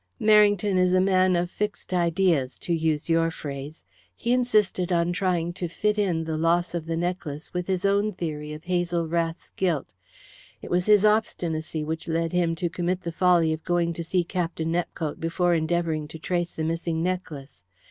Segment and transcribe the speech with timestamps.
[0.19, 3.85] "Merrington is a man of fixed ideas, to use your phrase.
[4.15, 8.11] He insisted on trying to fit in the loss of the necklace with his own
[8.13, 9.93] theory of Hazel Rath's guilt.
[10.59, 14.23] It was his obstinacy which led him to commit the folly of going to see
[14.23, 17.63] Captain Nepcote before endeavouring to trace the missing necklace.